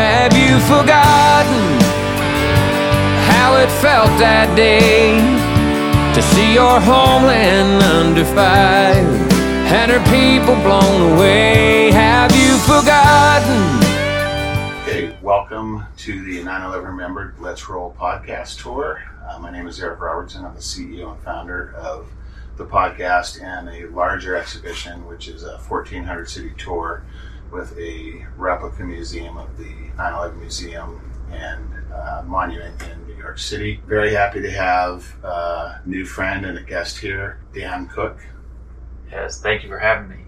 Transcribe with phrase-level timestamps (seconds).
[0.00, 1.78] Have you forgotten
[3.28, 5.20] how it felt that day
[6.14, 9.04] to see your homeland under fire
[9.68, 11.90] and her people blown away?
[11.90, 13.60] Have you forgotten?
[14.88, 19.02] Okay, welcome to the 9 11 Remembered Let's Roll podcast tour.
[19.28, 20.46] Uh, my name is Eric Robertson.
[20.46, 22.08] I'm the CEO and founder of
[22.56, 27.02] the podcast and a larger exhibition, which is a 1400 city tour
[27.50, 33.38] with a replica museum of the 9 11 Museum and uh, Monument in New York
[33.38, 33.80] City.
[33.86, 38.18] Very happy to have a new friend and a guest here, Dan Cook.
[39.10, 40.24] Yes, thank you for having me.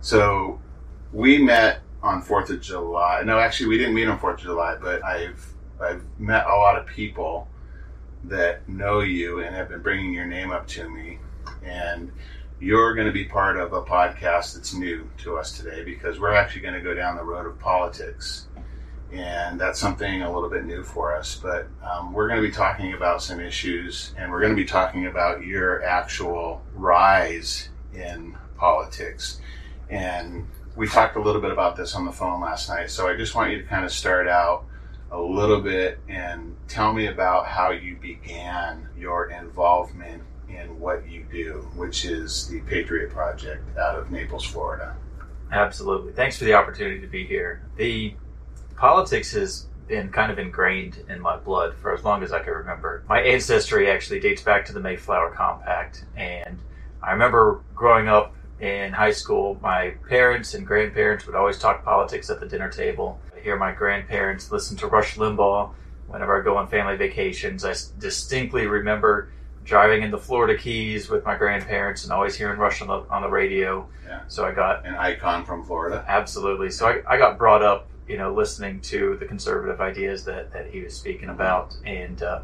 [0.00, 0.60] So
[1.12, 3.22] we met on Fourth of July.
[3.24, 6.76] No, actually, we didn't meet on Fourth of July, but I've I've met a lot
[6.76, 7.48] of people
[8.24, 11.18] that know you and have been bringing your name up to me,
[11.64, 12.12] and
[12.60, 16.34] you're going to be part of a podcast that's new to us today because we're
[16.34, 18.46] actually going to go down the road of politics.
[19.12, 21.36] And that's something a little bit new for us.
[21.36, 24.64] But um, we're going to be talking about some issues and we're going to be
[24.64, 29.40] talking about your actual rise in politics.
[29.88, 32.90] And we talked a little bit about this on the phone last night.
[32.90, 34.64] So I just want you to kind of start out
[35.10, 41.24] a little bit and tell me about how you began your involvement in what you
[41.30, 44.96] do, which is the Patriot Project out of Naples, Florida.
[45.50, 46.12] Absolutely.
[46.12, 47.62] Thanks for the opportunity to be here.
[47.76, 48.14] The
[48.76, 52.52] politics has been kind of ingrained in my blood for as long as I can
[52.52, 53.02] remember.
[53.08, 56.58] My ancestry actually dates back to the Mayflower Compact, and
[57.02, 62.28] I remember growing up in high school, my parents and grandparents would always talk politics
[62.28, 63.20] at the dinner table.
[63.36, 65.70] I hear my grandparents listen to Rush Limbaugh
[66.08, 67.64] whenever I go on family vacations.
[67.64, 69.30] I distinctly remember
[69.68, 73.20] driving in the Florida Keys with my grandparents and always hearing Rush on the on
[73.22, 73.86] the radio.
[74.06, 74.22] Yeah.
[74.26, 76.04] So I got An icon from Florida.
[76.08, 76.70] absolutely.
[76.70, 80.70] So I, I got brought up, you know, listening to the conservative ideas that that
[80.70, 82.40] he was speaking about, and uh,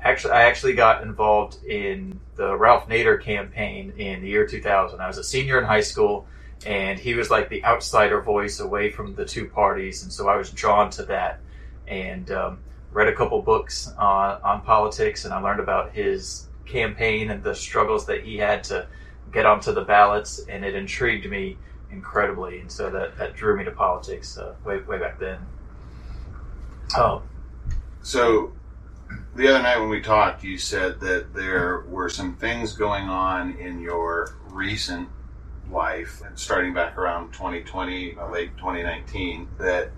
[0.00, 5.00] actually, I actually got involved in the Ralph Nader campaign in the year 2000.
[5.00, 6.26] I was a senior in high school.
[6.66, 10.36] And he was like the outsider voice away from the two parties, and so I
[10.36, 11.40] was drawn to that.
[11.86, 12.60] And um,
[12.94, 17.54] read a couple books on, on politics and I learned about his campaign and the
[17.54, 18.86] struggles that he had to
[19.32, 21.58] get onto the ballots and it intrigued me
[21.90, 25.38] incredibly and so that, that drew me to politics uh, way, way back then.
[26.96, 27.22] Oh,
[28.02, 28.52] So
[29.34, 33.56] the other night when we talked, you said that there were some things going on
[33.56, 35.08] in your recent
[35.68, 39.90] life, starting back around 2020, uh, late 2019, that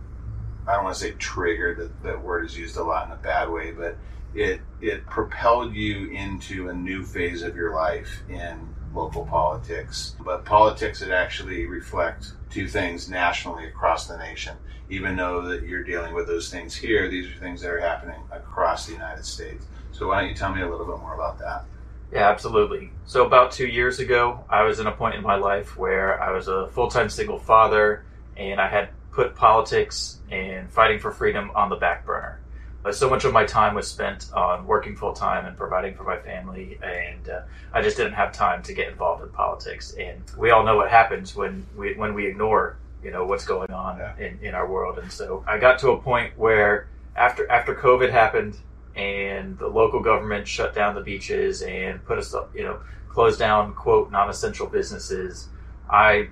[0.67, 3.17] I don't want to say triggered, that, that word is used a lot in a
[3.17, 3.97] bad way, but
[4.35, 10.17] it, it propelled you into a new phase of your life in local politics.
[10.25, 14.57] But politics that actually reflect two things nationally across the nation.
[14.89, 18.21] Even though that you're dealing with those things here, these are things that are happening
[18.31, 19.67] across the United States.
[19.93, 21.65] So why don't you tell me a little bit more about that?
[22.13, 22.93] Yeah, absolutely.
[23.05, 26.31] So about two years ago, I was in a point in my life where I
[26.31, 28.05] was a full-time single father,
[28.37, 32.39] and I had put politics and fighting for freedom on the back burner.
[32.83, 36.19] But so much of my time was spent on working full-time and providing for my
[36.19, 37.41] family, and uh,
[37.73, 39.95] I just didn't have time to get involved in politics.
[39.99, 43.73] And we all know what happens when we when we ignore, you know, what's going
[43.73, 44.17] on Yeah.
[44.19, 44.99] in, in our world.
[44.99, 48.55] And so I got to a point where after after COVID happened
[48.95, 52.79] and the local government shut down the beaches and put us up, you know,
[53.09, 55.49] closed down quote non-essential businesses.
[55.91, 56.29] I,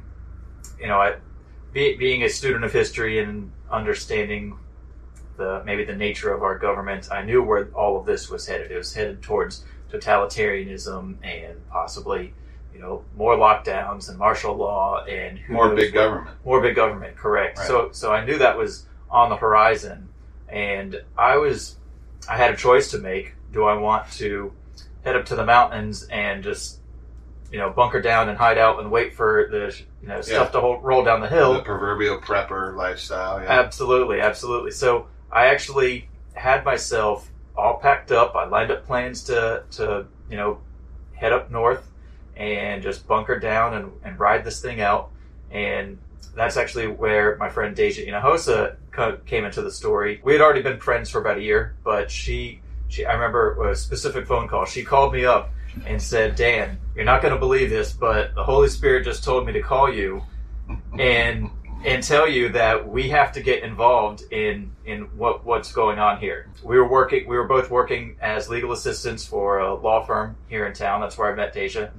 [0.78, 1.16] you know, I,
[1.74, 4.56] be, being a student of history and understanding
[5.36, 8.70] the maybe the nature of our government, I knew where all of this was headed.
[8.70, 12.32] It was headed towards totalitarianism and possibly,
[12.72, 16.36] you know, more lockdowns and martial law and More big what- government.
[16.44, 17.58] more big government, correct.
[17.58, 17.66] Right.
[17.66, 20.08] So so I knew that was on the horizon,
[20.48, 21.76] and I was
[22.28, 23.34] I had a choice to make.
[23.52, 24.52] Do I want to
[25.04, 26.78] head up to the mountains and just
[27.54, 29.72] you know bunker down and hide out and wait for the
[30.02, 30.54] you know stuff Yeah.
[30.54, 31.52] to hold, roll down the hill?
[31.54, 33.40] The proverbial prepper lifestyle.
[33.40, 33.60] Yeah.
[33.60, 34.72] Absolutely, absolutely.
[34.72, 38.34] So I actually had myself all packed up.
[38.34, 40.58] I lined up plans to to you know
[41.12, 41.88] head up north
[42.36, 45.10] and just bunker down and, and ride this thing out.
[45.52, 45.98] And
[46.34, 50.20] that's actually where my friend Deja Inahosa co- came into the story.
[50.24, 53.76] We had already been friends for about a year, but she she I remember a
[53.76, 54.64] specific phone call.
[54.64, 55.52] She called me up
[55.86, 59.46] and said, "Dan, you're not going to believe this, but the Holy Spirit just told
[59.46, 60.22] me to call you
[60.98, 61.50] and
[61.84, 66.18] and tell you that we have to get involved in in what what's going on
[66.18, 66.50] here.
[66.62, 67.28] We were working.
[67.28, 71.00] We were both working as legal assistants for a law firm here in town.
[71.00, 71.90] That's where I met Deja.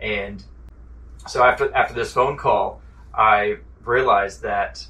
[0.00, 0.42] And
[1.26, 2.80] so after after this phone call,
[3.14, 4.86] I realized that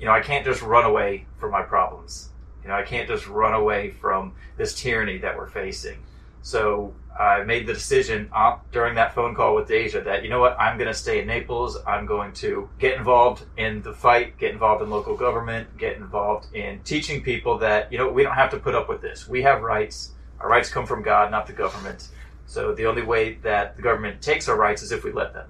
[0.00, 2.30] you know, I can't just run away from my problems.
[2.62, 5.98] You know, I can't just run away from this tyranny that we're facing.
[6.42, 10.40] So I made the decision uh, during that phone call with Deja that, you know
[10.40, 11.76] what, I'm going to stay in Naples.
[11.86, 16.54] I'm going to get involved in the fight, get involved in local government, get involved
[16.54, 19.28] in teaching people that, you know, we don't have to put up with this.
[19.28, 20.12] We have rights.
[20.40, 22.08] Our rights come from God, not the government.
[22.46, 25.48] So the only way that the government takes our rights is if we let them.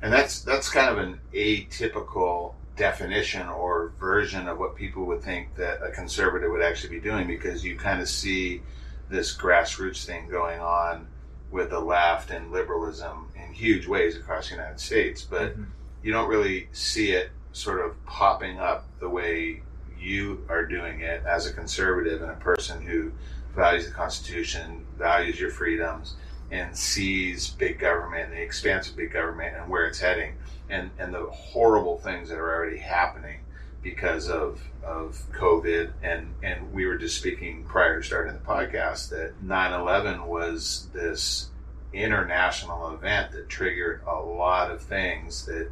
[0.00, 5.54] And that's that's kind of an atypical definition or version of what people would think
[5.56, 8.62] that a conservative would actually be doing because you kind of see
[9.08, 11.06] this grassroots thing going on
[11.50, 15.64] with the left and liberalism in huge ways across the United States, but mm-hmm.
[16.02, 19.62] you don't really see it sort of popping up the way
[19.98, 23.12] you are doing it as a conservative and a person who
[23.54, 26.16] values the Constitution, values your freedoms,
[26.50, 30.34] and sees big government and the expanse of big government and where it's heading
[30.68, 33.38] and, and the horrible things that are already happening
[33.84, 35.92] because of of COVID.
[36.02, 41.50] And and we were just speaking prior to starting the podcast that 9/11 was this
[41.92, 45.70] international event that triggered a lot of things that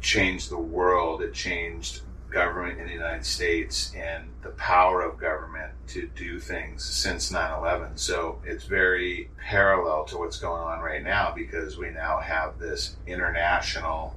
[0.00, 1.22] changed the world.
[1.22, 2.00] It changed
[2.32, 7.98] government in the United States and the power of government to do things since 9-11
[7.98, 12.96] so it's very parallel to what's going on right now because we now have this
[13.06, 14.16] international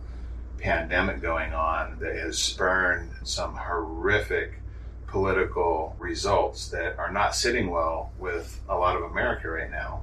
[0.57, 4.61] pandemic going on that has spurned some horrific
[5.07, 10.01] political results that are not sitting well with a lot of America right now.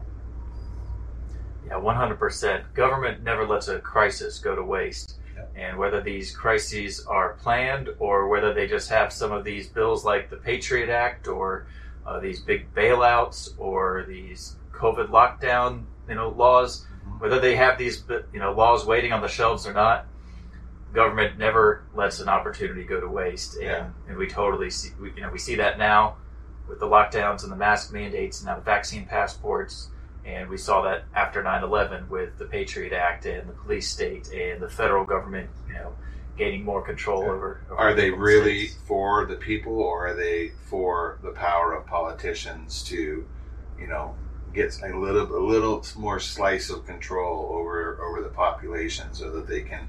[1.66, 2.74] Yeah, 100%.
[2.74, 5.18] Government never lets a crisis go to waste.
[5.54, 10.04] And whether these crises are planned or whether they just have some of these bills
[10.04, 11.66] like the Patriot Act or
[12.06, 17.18] uh, these big bailouts or these COVID lockdown, you know, laws, mm-hmm.
[17.18, 18.02] whether they have these,
[18.32, 20.06] you know, laws waiting on the shelves or not,
[20.92, 23.88] government never lets an opportunity go to waste, and, yeah.
[24.08, 26.16] and we totally see we, you know we see that now
[26.68, 29.90] with the lockdowns and the mask mandates and now the vaccine passports,
[30.24, 34.60] and we saw that after 9/11 with the Patriot Act and the police state and
[34.60, 35.92] the federal government, you know,
[36.36, 37.30] gaining more control yeah.
[37.30, 37.78] over, over.
[37.78, 38.82] Are they really states.
[38.86, 43.26] for the people, or are they for the power of politicians to,
[43.78, 44.14] you know,
[44.54, 49.46] get a little a little more slice of control over over the population so that
[49.46, 49.88] they can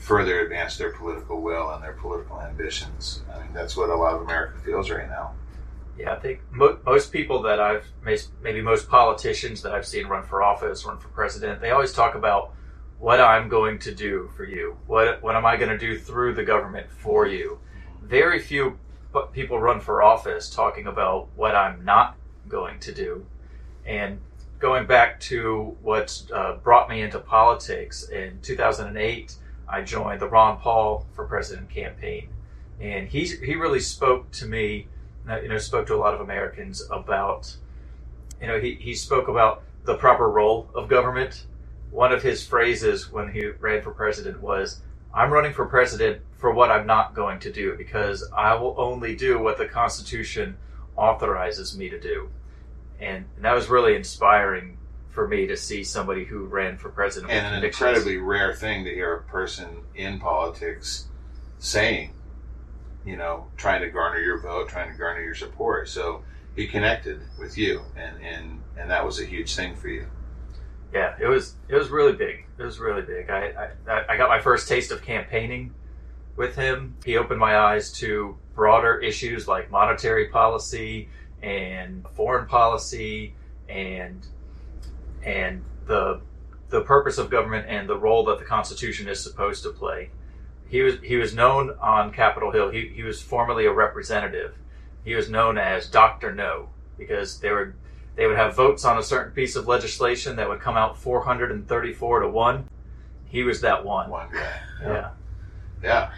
[0.00, 3.22] further advance their political will and their political ambitions.
[3.32, 5.34] I mean, that's what a lot of America feels right now.
[5.98, 7.86] Yeah, I think mo- most people that I've
[8.42, 12.14] maybe most politicians that I've seen run for office, run for president, they always talk
[12.14, 12.54] about
[12.98, 14.78] what I'm going to do for you.
[14.86, 17.58] What what am I going to do through the government for you?
[18.02, 18.78] Very few
[19.32, 22.16] people run for office talking about what I'm not
[22.48, 23.26] going to do.
[23.84, 24.20] And
[24.58, 29.34] going back to what uh, brought me into politics in 2008,
[29.70, 32.28] I joined the Ron Paul for President campaign,
[32.80, 34.88] and he he really spoke to me,
[35.28, 37.56] uh, you know, spoke to a lot of Americans about,
[38.40, 41.46] you know, he he spoke about the proper role of government.
[41.90, 44.82] One of his phrases when he ran for president was,
[45.14, 49.14] "I'm running for president for what I'm not going to do because I will only
[49.14, 50.56] do what the Constitution
[50.96, 52.28] authorizes me to do,"
[52.98, 54.78] and, and that was really inspiring
[55.20, 57.30] for me to see somebody who ran for president.
[57.30, 61.08] And an incredibly rare thing to hear a person in politics
[61.58, 62.14] saying,
[63.04, 65.90] you know, trying to garner your vote, trying to garner your support.
[65.90, 66.24] So
[66.56, 70.06] he connected with you, and and and that was a huge thing for you.
[70.94, 72.46] Yeah, it was it was really big.
[72.58, 73.28] It was really big.
[73.28, 75.74] I I, I got my first taste of campaigning
[76.36, 76.96] with him.
[77.04, 81.10] He opened my eyes to broader issues like monetary policy
[81.42, 83.34] and foreign policy
[83.68, 84.26] and
[85.22, 86.20] and the
[86.70, 90.10] the purpose of government and the role that the Constitution is supposed to play.
[90.68, 92.70] He was he was known on Capitol Hill.
[92.70, 94.54] He he was formerly a representative.
[95.04, 97.74] He was known as Doctor No because they were
[98.16, 102.20] they would have votes on a certain piece of legislation that would come out 434
[102.20, 102.68] to one.
[103.26, 104.10] He was that one.
[104.10, 104.60] One guy.
[104.82, 104.88] Yeah.
[104.88, 105.10] Yeah.
[105.82, 106.10] yeah.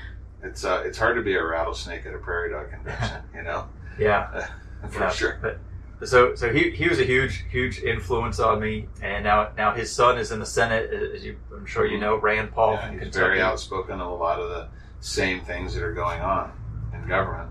[0.43, 3.69] It's uh, it's hard to be a rattlesnake at a prairie dog convention, you know.
[3.99, 4.49] Yeah.
[4.91, 5.11] For yeah.
[5.11, 5.39] sure.
[5.41, 5.59] But
[6.05, 9.93] so so he, he was a huge huge influence on me and now now his
[9.93, 12.03] son is in the senate as you i'm sure you mm-hmm.
[12.03, 13.19] know rand paul yeah, he's Kentucky.
[13.19, 14.69] very outspoken on a lot of the
[15.01, 16.53] same things that are going on
[16.95, 17.51] in government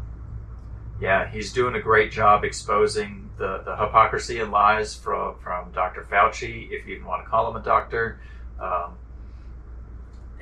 [0.99, 6.01] yeah he's doing a great job exposing the, the hypocrisy and lies from from dr
[6.11, 8.19] fauci if you even want to call him a doctor
[8.59, 8.95] um,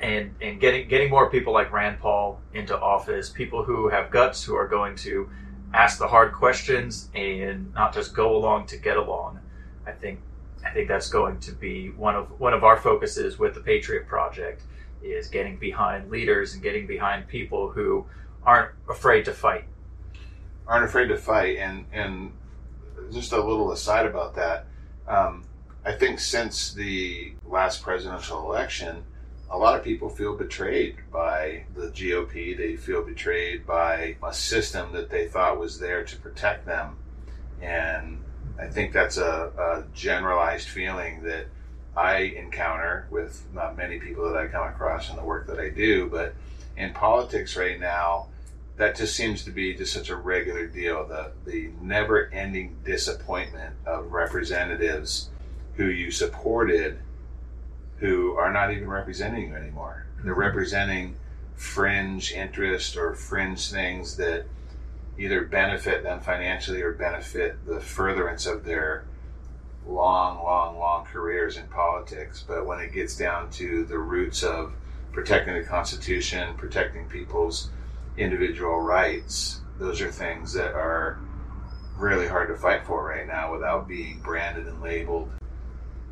[0.00, 4.42] and and getting getting more people like rand paul into office people who have guts
[4.42, 5.28] who are going to
[5.72, 9.38] ask the hard questions and not just go along to get along.
[9.86, 10.20] I think
[10.64, 14.06] I think that's going to be one of one of our focuses with the Patriot
[14.06, 14.62] Project
[15.02, 18.06] is getting behind leaders and getting behind people who
[18.42, 19.64] aren't afraid to fight.
[20.66, 22.32] Aren't afraid to fight, and and
[23.10, 24.66] just a little aside about that.
[25.08, 25.44] Um,
[25.84, 29.04] I think since the last presidential election,
[29.50, 32.56] a lot of people feel betrayed by the GOP.
[32.56, 36.96] They feel betrayed by a system that they thought was there to protect them.
[37.60, 38.22] And
[38.58, 41.46] I think that's a, a generalized feeling that
[41.96, 45.70] I encounter with not many people that I come across in the work that I
[45.70, 46.08] do.
[46.08, 46.34] But
[46.76, 48.28] in politics right now,
[48.76, 51.06] that just seems to be just such a regular deal.
[51.06, 55.28] The, the never ending disappointment of representatives
[55.74, 57.00] who you supported
[58.00, 60.06] who are not even representing you anymore.
[60.22, 60.40] They're mm-hmm.
[60.40, 61.16] representing
[61.54, 64.46] fringe interest or fringe things that
[65.18, 69.04] either benefit them financially or benefit the furtherance of their
[69.86, 72.42] long, long, long careers in politics.
[72.46, 74.72] But when it gets down to the roots of
[75.12, 77.70] protecting the Constitution, protecting people's
[78.16, 81.18] individual rights, those are things that are
[81.96, 85.30] really hard to fight for right now without being branded and labeled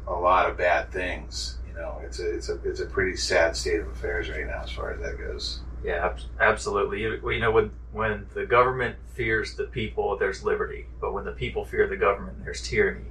[0.07, 1.58] a lot of bad things.
[1.79, 4.71] Know, it's a it's a it's a pretty sad state of affairs right now as
[4.73, 5.61] far as that goes.
[5.85, 7.03] Yeah, absolutely.
[7.03, 11.33] You, you know, when when the government fears the people, there's liberty, but when the
[11.33, 13.07] people fear the government, there's tyranny.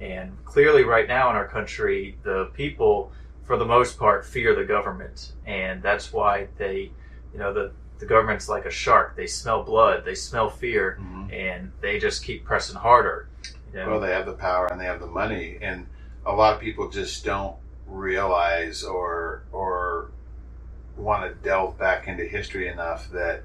[0.00, 3.12] And clearly, right now in our country, the people,
[3.44, 6.90] for the most part, fear the government, and that's why they,
[7.34, 9.16] you know, the the government's like a shark.
[9.16, 11.30] They smell blood, they smell fear, mm-hmm.
[11.30, 13.28] and they just keep pressing harder.
[13.70, 13.90] You know?
[13.90, 15.86] Well, they have the power and they have the money, and
[16.24, 17.56] a lot of people just don't
[17.88, 20.10] realize or or
[20.96, 23.42] want to delve back into history enough that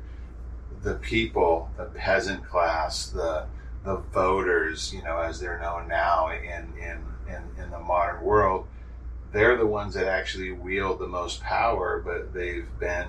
[0.81, 3.45] the people, the peasant class, the
[3.83, 8.67] the voters, you know, as they're known now in in in, in the modern world,
[9.31, 13.07] they're the ones that actually wield the most power, but they've been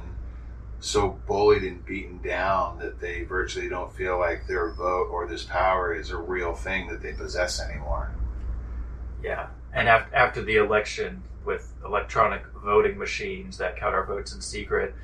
[0.80, 5.44] so bullied and beaten down that they virtually don't feel like their vote or this
[5.44, 8.10] power is a real thing that they possess anymore.
[9.22, 14.40] Yeah, and after, after the election with electronic voting machines that count our votes in
[14.40, 14.94] secret,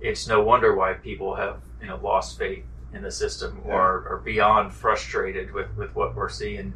[0.00, 3.72] it's no wonder why people have you know lost faith in the system yeah.
[3.72, 6.72] or are beyond frustrated with, with what we're seeing.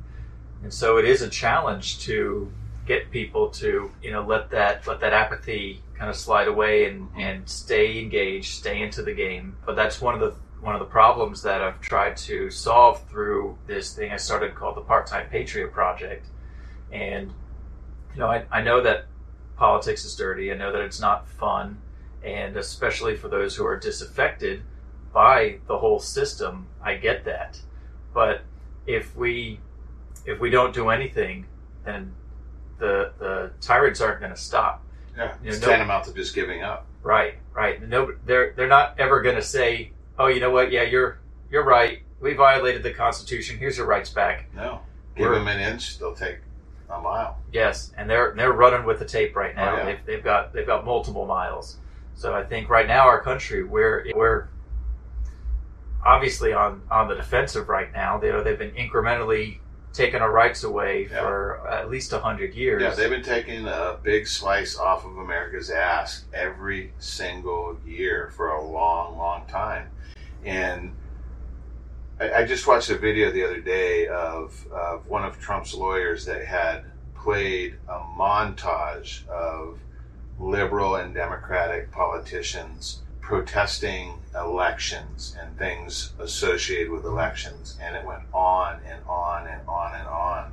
[0.63, 2.53] And so it is a challenge to
[2.85, 7.09] get people to you know let that let that apathy kind of slide away and,
[7.09, 7.21] mm-hmm.
[7.21, 9.57] and stay engaged, stay into the game.
[9.65, 13.59] But that's one of the one of the problems that I've tried to solve through
[13.67, 16.27] this thing I started called the Part Time Patriot Project.
[16.93, 17.33] And
[18.15, 19.07] you know, I, I know that
[19.57, 20.53] politics is dirty.
[20.53, 21.79] I know that it's not fun.
[22.25, 24.63] And especially for those who are disaffected
[25.13, 27.61] by the whole system, I get that.
[28.15, 28.43] But
[28.87, 29.61] if we
[30.25, 31.47] if we don't do anything,
[31.85, 32.13] then
[32.79, 34.85] the the tyrants aren't going to stop.
[35.17, 36.87] Yeah, you know, it's no, tantamount to just giving up.
[37.03, 37.87] Right, right.
[37.87, 40.71] No, they're they're not ever going to say, "Oh, you know what?
[40.71, 41.19] Yeah, you're
[41.51, 42.03] you're right.
[42.21, 43.59] We violated the Constitution.
[43.59, 44.81] Here's your rights back." No,
[45.17, 46.39] give We're, them an inch, they'll take
[46.93, 47.39] a mile.
[47.53, 49.75] Yes, and they're they're running with the tape right now.
[49.75, 49.85] Oh, yeah.
[49.85, 51.79] they've, they've got they've got multiple miles.
[52.15, 54.49] So I think right now our country we're we're
[56.05, 58.19] obviously on on the defensive right now.
[58.19, 59.59] They they've been incrementally
[59.93, 61.21] taking our rights away yeah.
[61.21, 62.83] for at least hundred years.
[62.83, 68.49] Yeah, they've been taking a big slice off of America's ass every single year for
[68.49, 69.89] a long, long time,
[70.45, 70.93] and
[72.21, 76.45] I, just watched a video the other day of, of one of Trump's lawyers that
[76.45, 76.85] had
[77.17, 79.79] played a montage of
[80.39, 87.79] liberal and democratic politicians protesting elections and things associated with elections.
[87.81, 90.53] And it went on and on and on and on.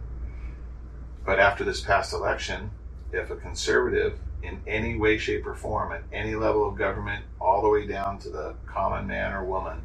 [1.25, 2.72] But after this past election,
[3.12, 7.62] if a conservative in any way, shape, or form at any level of government, all
[7.62, 9.82] the way down to the common man or woman,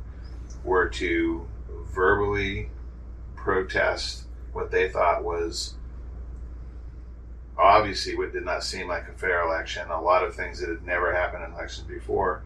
[0.63, 1.47] were to
[1.95, 2.71] verbally
[3.37, 5.75] protest what they thought was
[7.59, 9.89] obviously what did not seem like a fair election.
[9.91, 12.43] A lot of things that had never happened in elections before.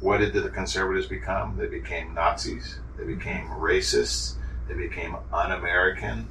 [0.00, 1.56] What did the conservatives become?
[1.56, 2.80] They became Nazis.
[2.98, 4.34] They became racists.
[4.68, 6.28] They became un-American.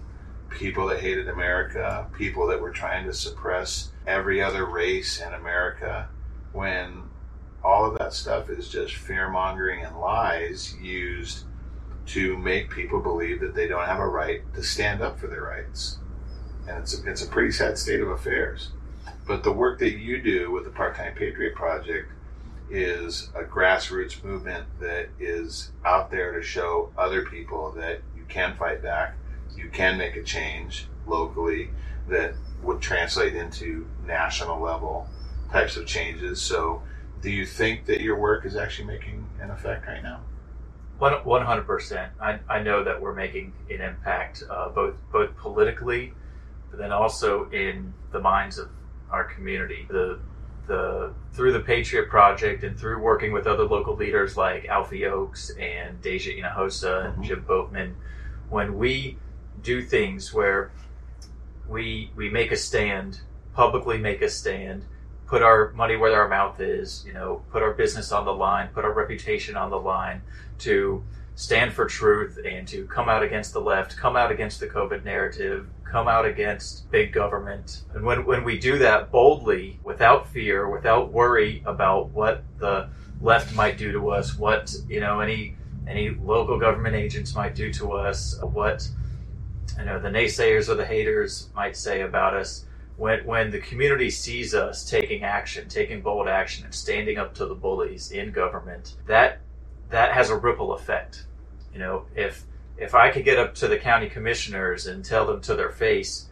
[0.50, 2.08] People that hated America.
[2.18, 6.10] People that were trying to suppress every other race in America.
[6.52, 7.04] When
[7.64, 11.46] all of that stuff is just fear mongering and lies used
[12.12, 15.44] to make people believe that they don't have a right to stand up for their
[15.44, 15.98] rights.
[16.68, 18.72] And it's a, it's a pretty sad state of affairs.
[19.26, 22.12] But the work that you do with the Part Time Patriot Project
[22.70, 28.58] is a grassroots movement that is out there to show other people that you can
[28.58, 29.16] fight back,
[29.56, 31.70] you can make a change locally
[32.10, 35.08] that would translate into national level
[35.52, 36.42] types of changes.
[36.42, 36.84] So,
[37.22, 40.22] do you think that your work is actually making an effect right now?
[41.02, 42.12] One hundred percent.
[42.22, 46.14] I I know that we're making an impact, uh, both both politically,
[46.70, 48.70] but then also in the minds of
[49.10, 49.88] our community.
[49.90, 50.20] The
[50.68, 55.50] the through the Patriot Project and through working with other local leaders like Alfie Oakes
[55.60, 57.24] and Deja Inahosa and mm-hmm.
[57.24, 57.96] Jim Boatman,
[58.50, 59.18] when we
[59.64, 60.72] do things where
[61.68, 63.22] we we make a stand,
[63.56, 64.86] publicly make a stand,
[65.32, 68.68] put our money where our mouth is, you know, put our business on the line,
[68.74, 70.22] put our reputation on the line
[70.60, 71.02] to
[71.36, 75.06] stand for truth and to come out against the left, come out against the COVID
[75.06, 77.84] narrative, come out against big government.
[77.94, 82.90] And when, when we do that boldly, without fear, without worry about what the
[83.22, 85.56] left might do to us, what, you know, any
[85.88, 88.86] any local government agents might do to us, what
[89.80, 92.66] you know the naysayers or the haters might say about us,
[93.02, 97.48] when when the community sees us taking action, taking bold action, and standing up to
[97.48, 99.40] the bullies in government, that
[99.90, 101.26] that has a ripple effect.
[101.74, 102.46] You know, if
[102.78, 106.28] if I could get up to the county commissioners and tell them to their face,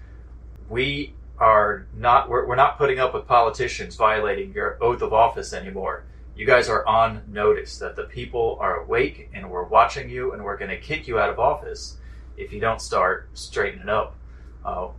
[0.69, 5.53] we are not we're, we're not putting up with politicians violating your oath of office
[5.53, 6.03] anymore.
[6.35, 10.43] You guys are on notice that the people are awake and we're watching you and
[10.43, 11.97] we're going to kick you out of office
[12.37, 14.15] if you don't start straightening up.
[14.63, 14.89] Uh,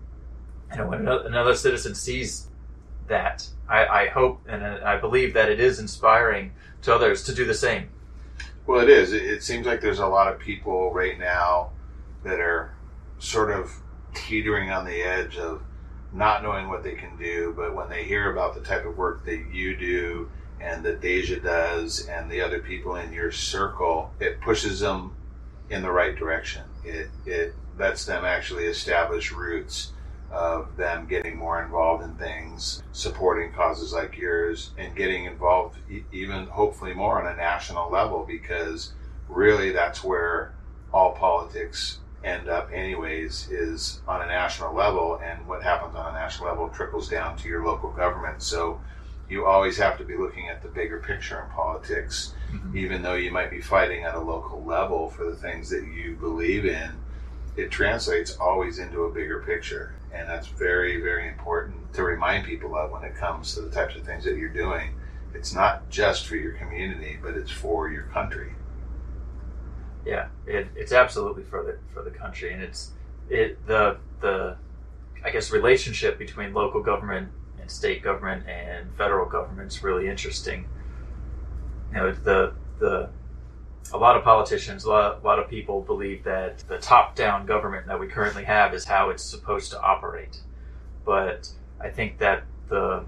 [0.78, 2.48] know, when another citizen sees
[3.08, 7.34] that, I, I hope and uh, I believe that it is inspiring to others to
[7.34, 7.88] do the same.
[8.66, 9.12] Well, it is.
[9.12, 11.70] It, it seems like there's a lot of people right now
[12.24, 12.74] that are
[13.18, 13.72] sort of
[14.14, 15.62] teetering on the edge of
[16.12, 19.24] not knowing what they can do, but when they hear about the type of work
[19.24, 24.40] that you do and that Deja does and the other people in your circle, it
[24.40, 25.14] pushes them
[25.70, 26.62] in the right direction.
[26.84, 29.92] It it lets them actually establish roots
[30.30, 36.04] of them getting more involved in things, supporting causes like yours, and getting involved e-
[36.12, 38.92] even hopefully more on a national level because
[39.28, 40.54] really that's where
[40.92, 46.18] all politics end up anyways is on a national level and what happens on a
[46.18, 48.78] national level trickles down to your local government so
[49.30, 52.76] you always have to be looking at the bigger picture in politics mm-hmm.
[52.76, 56.14] even though you might be fighting at a local level for the things that you
[56.16, 56.90] believe in
[57.56, 59.94] it translates always into a bigger picture.
[60.12, 63.96] And that's very, very important to remind people of when it comes to the types
[63.96, 64.90] of things that you're doing.
[65.34, 68.52] It's not just for your community, but it's for your country.
[70.04, 72.92] Yeah, it, it's absolutely for the for the country, and it's
[73.28, 74.56] it the the
[75.24, 77.28] I guess relationship between local government
[77.60, 80.66] and state government and federal government is really interesting.
[81.92, 83.10] You know, the the
[83.92, 87.46] a lot of politicians, a lot, a lot of people believe that the top down
[87.46, 90.40] government that we currently have is how it's supposed to operate.
[91.04, 93.04] But I think that the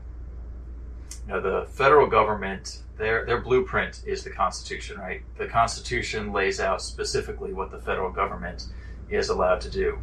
[1.27, 5.23] you know, the federal government, their their blueprint is the Constitution, right?
[5.39, 8.67] The Constitution lays out specifically what the federal government
[9.09, 9.99] is allowed to do.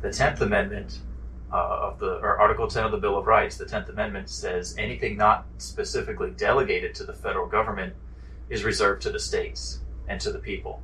[0.00, 1.00] The Tenth Amendment
[1.52, 4.76] uh, of the or Article Ten of the Bill of Rights, the Tenth Amendment says
[4.78, 7.94] anything not specifically delegated to the federal government
[8.48, 10.82] is reserved to the states and to the people.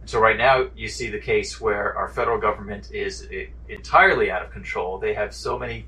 [0.00, 3.28] And so right now you see the case where our federal government is
[3.68, 4.98] entirely out of control.
[4.98, 5.86] They have so many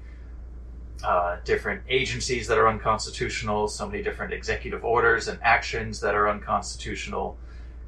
[1.03, 6.29] uh, different agencies that are unconstitutional, so many different executive orders and actions that are
[6.29, 7.37] unconstitutional.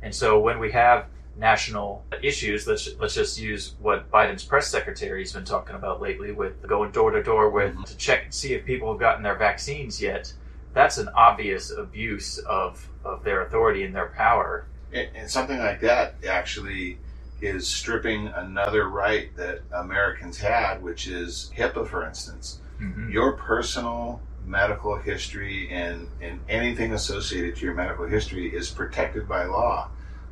[0.02, 1.06] And so when we have
[1.38, 6.32] national issues, let's let's just use what Biden's press secretary has been talking about lately
[6.32, 7.84] with going door to door with mm-hmm.
[7.84, 10.32] to check and see if people have gotten their vaccines yet.
[10.72, 16.14] That's an obvious abuse of, of their authority and their power and, something like that
[16.28, 16.98] actually
[17.40, 22.60] is stripping another right that Americans had, which is HIPAA, for instance.
[22.80, 23.10] Mm-hmm.
[23.10, 29.44] Your personal medical history and, and anything associated to your medical history is protected by
[29.44, 29.90] law.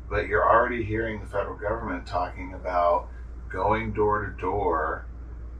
[0.09, 3.09] But you're already hearing the federal government talking about
[3.49, 5.05] going door to door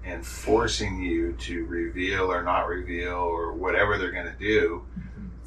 [0.04, 4.86] and forcing you to reveal or not reveal or whatever they're going to do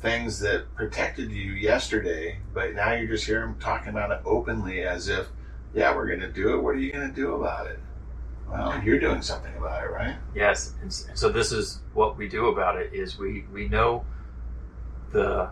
[0.01, 4.83] things that protected you yesterday, but now you're just hearing them talking about it openly
[4.83, 5.27] as if,
[5.75, 6.63] yeah, we're going to do it.
[6.63, 7.81] What are you going to do about it?
[8.49, 10.17] Well, you're doing something about it, right?
[10.35, 10.75] Yes.
[10.81, 14.05] And so this is what we do about it is we, we know
[15.13, 15.51] the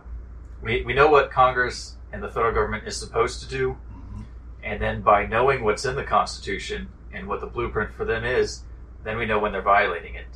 [0.63, 3.77] we, we know what Congress and the federal government is supposed to do.
[3.93, 4.23] Mm-hmm.
[4.65, 8.63] And then by knowing what's in the Constitution and what the blueprint for them is,
[9.05, 10.27] then we know when they're violating it.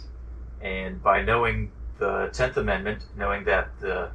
[0.61, 4.10] And by knowing the Tenth Amendment, knowing that the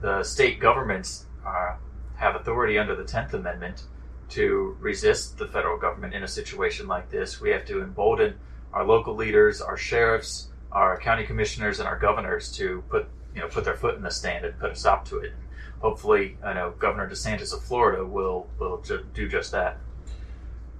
[0.00, 1.76] the state governments uh,
[2.16, 3.84] have authority under the Tenth Amendment
[4.30, 8.34] to resist the federal government in a situation like this, we have to embolden
[8.72, 13.48] our local leaders, our sheriffs, our county commissioners and our governors to put you know
[13.48, 15.32] put their foot in the stand and put a stop to it.
[15.80, 19.78] Hopefully, I know Governor DeSantis of Florida will will ju- do just that.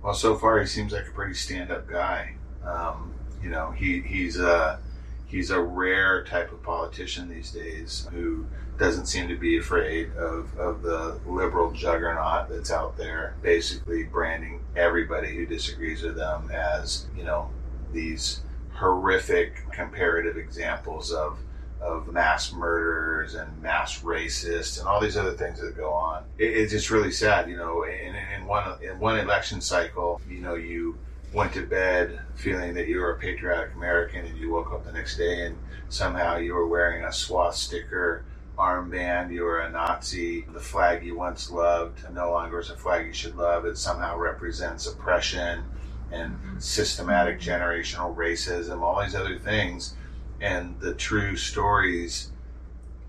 [0.02, 2.34] Well, so far he seems like a pretty stand-up guy.
[2.64, 4.80] Um, you know, he he's a
[5.26, 8.46] he's a rare type of politician these days who
[8.78, 14.60] doesn't seem to be afraid of, of the liberal juggernaut that's out there, basically branding
[14.76, 17.48] everybody who disagrees with them as you know
[17.92, 18.40] these
[18.74, 21.38] horrific comparative examples of
[21.80, 26.24] of mass murderers and mass racists and all these other things that go on.
[26.38, 27.84] It, it's just really sad, you know.
[27.84, 30.98] In, in one in one election cycle, you know, you
[31.36, 34.92] went to bed feeling that you were a patriotic American, and you woke up the
[34.92, 35.54] next day and
[35.90, 38.22] somehow you were wearing a swastika
[38.58, 40.46] armband, you were a Nazi.
[40.50, 43.66] The flag you once loved no longer is a flag you should love.
[43.66, 45.62] It somehow represents oppression
[46.10, 49.94] and systematic generational racism, all these other things
[50.40, 52.30] and the true stories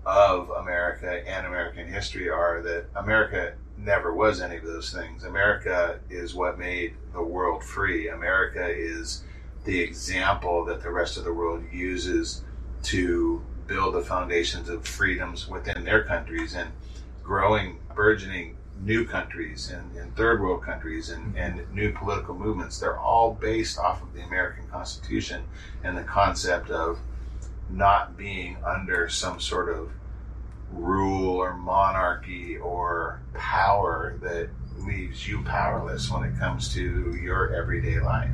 [0.04, 5.24] of America and American history are that America never was any of those things.
[5.24, 8.08] America is what made the world free.
[8.08, 9.22] America is
[9.64, 12.42] the example that the rest of the world uses
[12.84, 16.70] to build the foundations of freedoms within their countries and
[17.22, 21.36] growing, burgeoning new countries and, and third world countries and, hmm.
[21.36, 22.78] and new political movements.
[22.78, 25.44] They're all based off of the American Constitution
[25.84, 26.98] and the concept of
[27.70, 29.90] not being under some sort of
[30.72, 37.98] rule or monarchy or power that leaves you powerless when it comes to your everyday
[38.00, 38.30] life.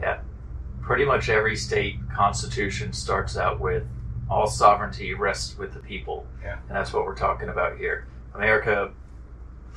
[0.00, 0.18] Yeah,
[0.82, 3.84] pretty much every state constitution starts out with
[4.30, 6.58] all sovereignty rests with the people, Yeah.
[6.68, 8.06] and that's what we're talking about here.
[8.34, 8.90] America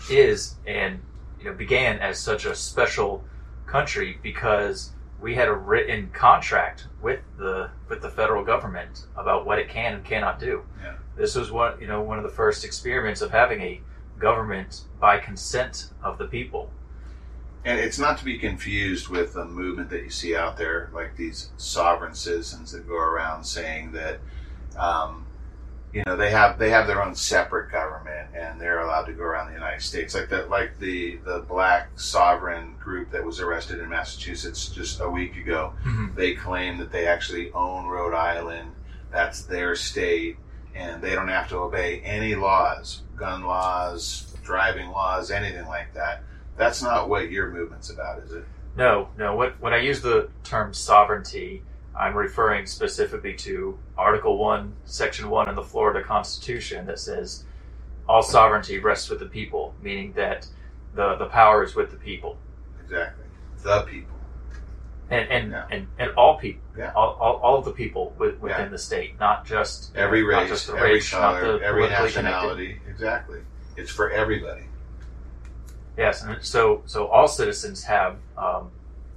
[0.10, 1.00] is and
[1.40, 3.24] you know began as such a special
[3.66, 9.58] country because we had a written contract with the with the federal government about what
[9.60, 10.64] it can and cannot do.
[10.84, 10.94] Yeah.
[11.22, 13.80] This was one you know one of the first experiments of having a
[14.20, 16.72] government by consent of the people.
[17.64, 21.16] And it's not to be confused with the movement that you see out there, like
[21.16, 24.20] these sovereign citizens that go around saying that,
[24.76, 25.28] um,
[25.94, 29.24] you know, they have they have their own separate government and they're allowed to go
[29.24, 33.80] around the United States, like that, like the the black sovereign group that was arrested
[33.80, 35.74] in Massachusetts just a week ago.
[36.16, 38.72] They claim that they actually own Rhode Island,
[39.12, 40.38] that's their state,
[40.76, 46.24] and they don't have to obey any laws, gun laws, driving laws, anything like that.
[46.58, 48.46] That's not what your movement's about, is it?
[48.76, 49.36] No, no.
[49.36, 51.64] When, when I use the term sovereignty,
[51.98, 57.44] I'm referring specifically to Article 1, Section 1 in the Florida Constitution that says
[58.08, 60.48] all sovereignty rests with the people, meaning that
[60.96, 62.38] the, the power is with the people.
[62.84, 63.26] Exactly.
[63.64, 64.11] The people.
[65.12, 65.66] And, and, Yeah.
[65.70, 66.94] and, and all people, Yeah.
[66.96, 68.68] all, all, all of the people with, within Yeah.
[68.70, 71.82] the state, not just Every not race, just the every race, not color, the every
[71.84, 72.24] politically connected.
[72.24, 72.82] nationality.
[72.90, 73.40] Exactly.
[73.76, 74.64] It's for everybody.
[75.98, 78.72] Yes, and so so all citizens have um,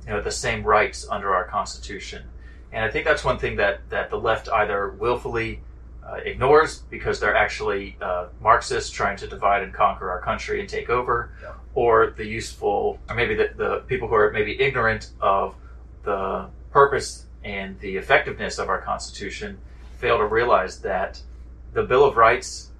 [0.06, 2.24] you know the same rights under our Constitution,
[2.72, 5.60] and I think that's one thing that that the left either willfully
[6.06, 10.68] uh, ignores because they're actually uh, Marxists trying to divide and conquer our country and
[10.68, 11.30] take over,
[11.74, 15.54] or the useful, or maybe the, the people who are maybe ignorant of
[16.04, 19.58] the purpose and the effectiveness of our Constitution
[19.98, 21.20] fail to realize that
[21.72, 22.70] the Bill of Rights,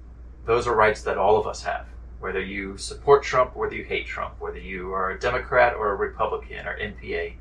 [0.45, 1.87] those are rights that all of us have
[2.25, 5.95] whether you support Trump, whether you hate Trump, whether you are a Democrat or a
[5.95, 7.33] Republican or NPA,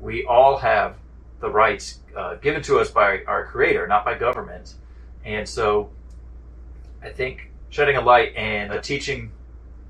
[0.00, 0.96] we all have
[1.40, 4.72] the rights uh, given to us by our Creator, not by government.
[5.22, 5.90] And so,
[7.02, 9.32] I think shedding a light and uh, teaching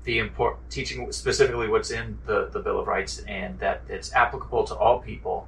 [0.03, 4.65] the import, teaching specifically what's in the, the Bill of Rights and that it's applicable
[4.65, 5.47] to all people.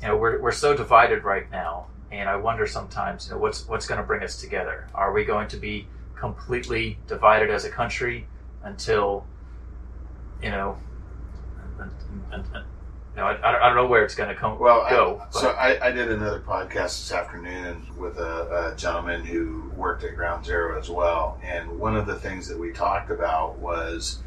[0.00, 3.66] You know, we're, we're so divided right now, and I wonder sometimes, you know, what's
[3.68, 4.88] what's going to bring us together?
[4.94, 8.26] Are we going to be completely divided as a country
[8.62, 9.26] until
[10.42, 10.78] you know
[13.16, 15.88] you I, I don't know where it's going to come Well, go I, so I,
[15.88, 20.78] I did another podcast this afternoon with a, a gentleman who worked at Ground Zero
[20.78, 24.20] as well, and one of the things that we talked about was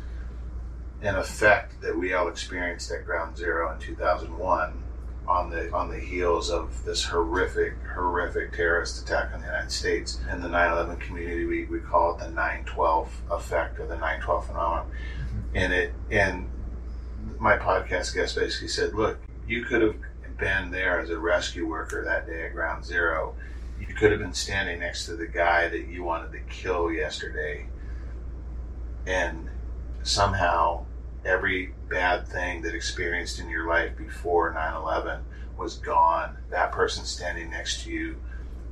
[1.01, 4.83] an effect that we all experienced at Ground Zero in 2001
[5.27, 10.19] on the on the heels of this horrific horrific terrorist attack on the United States
[10.29, 11.45] and the 9/11 community.
[11.45, 14.87] We, we call it the 9/12 effect or the 9/12 phenomenon.
[14.87, 15.57] Mm-hmm.
[15.57, 16.49] And it and
[17.39, 19.95] my podcast guest basically said look you could have
[20.37, 23.35] been there as a rescue worker that day at ground zero
[23.79, 27.65] you could have been standing next to the guy that you wanted to kill yesterday
[29.05, 29.49] and
[30.03, 30.85] somehow
[31.25, 35.21] every bad thing that experienced in your life before 9-11
[35.57, 36.37] was gone.
[36.49, 38.17] That person standing next to you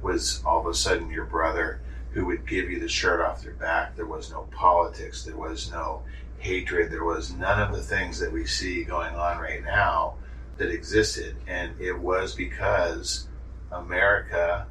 [0.02, 3.54] was all of a sudden your brother who would give you the shirt off their
[3.54, 3.96] back.
[3.96, 6.04] There was no politics, there was no
[6.46, 10.14] hatred, there was none of the things that we see going on right now
[10.58, 11.36] that existed.
[11.48, 13.28] And it was because
[13.72, 14.68] America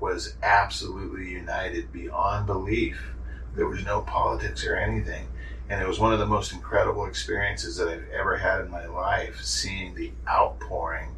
[0.00, 3.12] was absolutely united beyond belief.
[3.54, 5.28] There was no politics or anything.
[5.70, 8.86] And it was one of the most incredible experiences that I've ever had in my
[8.86, 11.14] life, seeing the outpouring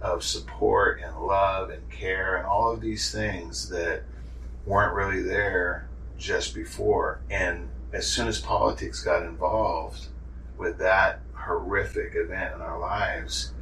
[0.00, 4.02] of support and love and care and all of these things that
[4.66, 7.20] weren't really there just before.
[7.30, 10.06] And as soon as politics got involved
[10.56, 13.52] with that horrific event in our lives,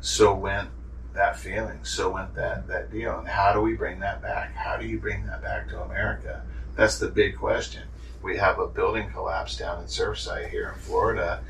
[0.00, 0.68] so went
[1.14, 3.18] that feeling, so went that, that deal.
[3.18, 4.54] And how do we bring that back?
[4.54, 6.42] How do you bring that back to America?
[6.76, 7.82] That's the big question.
[8.22, 11.40] We have a building collapse down in Surfside here in Florida,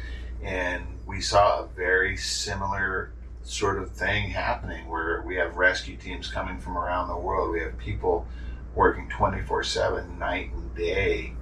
[0.43, 6.31] and we saw a very similar sort of thing happening where we have rescue teams
[6.31, 7.51] coming from around the world.
[7.51, 8.27] We have people
[8.75, 11.33] working 24 7, night and day.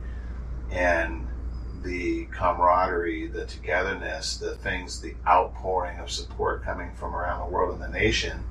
[0.70, 1.26] And
[1.83, 7.74] the camaraderie, the togetherness, the things, the outpouring of support coming from around the world
[7.74, 8.44] and the nation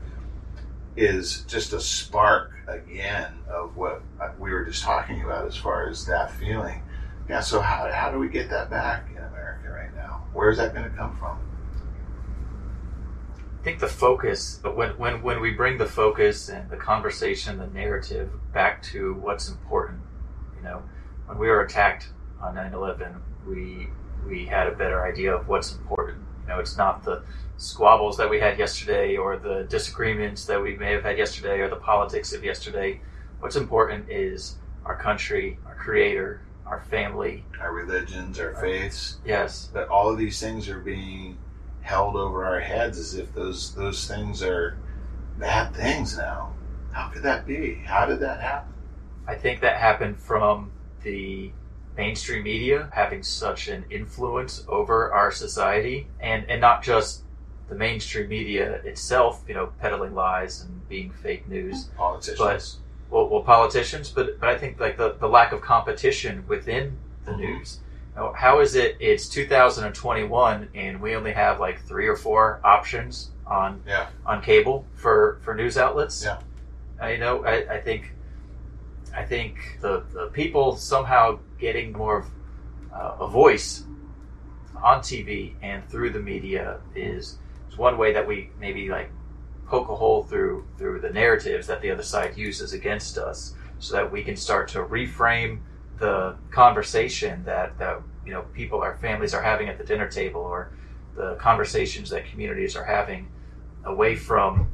[0.95, 4.01] is just a spark again of what
[4.39, 6.81] we were just talking about as far as that feeling.
[7.27, 10.23] Yeah, so how, how do we get that back in America right now?
[10.33, 11.37] Where is that going to come from?
[13.37, 17.67] I think the focus, when, when, when we bring the focus and the conversation, the
[17.67, 20.01] narrative back to what's important,
[20.55, 20.83] you know,
[21.27, 22.09] when we were attacked
[22.41, 23.15] on 9-11,
[23.47, 23.87] we,
[24.27, 26.19] we had a better idea of what's important.
[26.43, 27.23] You know, it's not the
[27.57, 31.69] squabbles that we had yesterday or the disagreements that we may have had yesterday or
[31.69, 33.01] the politics of yesterday.
[33.39, 39.17] What's important is our country, our creator, our family, our religions, our faiths.
[39.25, 39.69] Yes.
[39.73, 41.37] That all of these things are being
[41.81, 44.77] held over our heads as if those those things are
[45.37, 46.53] bad things now.
[46.91, 47.75] How could that be?
[47.85, 48.73] How did that happen?
[49.27, 50.71] I think that happened from
[51.05, 51.51] the
[51.95, 57.21] mainstream media having such an influence over our society and and not just
[57.69, 61.85] the mainstream media itself, you know, peddling lies and being fake news.
[61.95, 62.37] Politicians.
[62.37, 66.97] But well, well politicians, but but I think like the, the lack of competition within
[67.23, 67.41] the mm-hmm.
[67.41, 67.79] news
[68.35, 73.81] how is it it's 2021 and we only have like three or four options on
[73.85, 74.07] yeah.
[74.25, 76.39] on cable for for news outlets yeah
[77.01, 78.13] i know i, I think
[79.15, 82.29] i think the, the people somehow getting more of
[82.93, 83.83] uh, a voice
[84.81, 87.37] on tv and through the media is,
[87.69, 89.11] is one way that we maybe like
[89.67, 93.95] poke a hole through through the narratives that the other side uses against us so
[93.95, 95.59] that we can start to reframe
[95.99, 100.41] the conversation that, that you know people our families are having at the dinner table
[100.41, 100.71] or
[101.15, 103.29] the conversations that communities are having
[103.85, 104.69] away from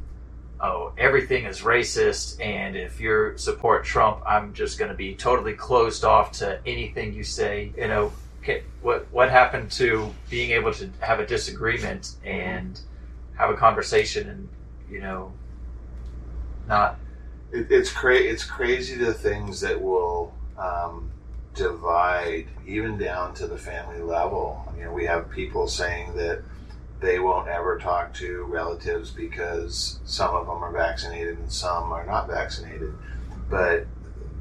[0.61, 5.53] oh everything is racist and if you support Trump I'm just going to be totally
[5.53, 8.11] closed off to anything you say you know
[8.81, 12.79] what what happened to being able to have a disagreement and
[13.37, 14.49] have a conversation and
[14.89, 15.31] you know
[16.67, 16.97] not
[17.51, 21.11] it, it's cra- it's crazy the things that will um,
[21.55, 24.63] divide even down to the family level.
[24.77, 26.41] You know, we have people saying that
[27.01, 32.05] they won't ever talk to relatives because some of them are vaccinated and some are
[32.05, 32.93] not vaccinated.
[33.49, 33.87] But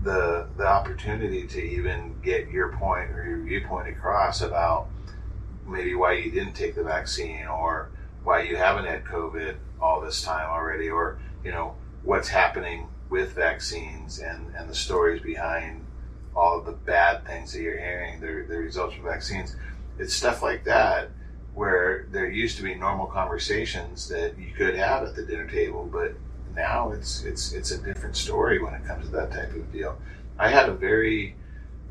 [0.03, 4.89] the the opportunity to even get your point or your viewpoint across about
[5.67, 7.91] maybe why you didn't take the vaccine or
[8.25, 13.33] why you haven't had COVID all this time already or you know what's happening with
[13.33, 15.85] vaccines and, and the stories behind
[16.35, 19.57] all of the bad things that you're hearing, the, the results from vaccines.
[19.99, 21.11] It's stuff like that
[21.61, 25.87] where there used to be normal conversations that you could have at the dinner table,
[25.93, 26.15] but
[26.57, 29.95] now it's it's it's a different story when it comes to that type of deal.
[30.39, 31.37] I had a very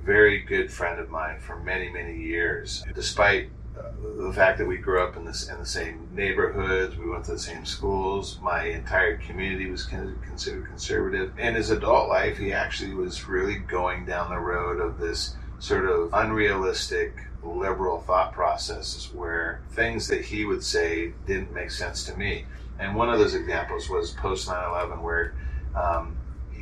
[0.04, 3.92] very good friend of mine for many many years, despite uh,
[4.26, 7.34] the fact that we grew up in this in the same neighborhoods, we went to
[7.34, 8.40] the same schools.
[8.42, 11.38] My entire community was considered conservative.
[11.38, 15.86] In his adult life, he actually was really going down the road of this sort
[15.86, 22.18] of unrealistic liberal thought processes where things that he would say didn't make sense to
[22.18, 22.46] me.
[22.80, 25.34] And one of those examples was post 9/11, where
[25.76, 26.18] um,